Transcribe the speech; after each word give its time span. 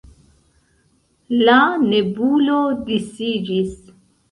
La 1.49 1.59
nebulo 1.91 2.57
disiĝis. 2.91 3.79